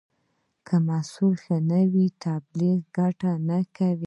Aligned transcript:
که 0.67 0.75
محصول 0.89 1.33
ښه 1.43 1.57
نه 1.69 1.81
وي، 1.91 2.07
تبلیغ 2.25 2.77
ګټه 2.97 3.31
نه 3.47 3.59
کوي. 3.75 3.99